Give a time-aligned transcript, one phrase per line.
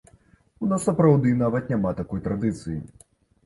[0.67, 2.79] У нас сапраўды нават няма такой традыцыі.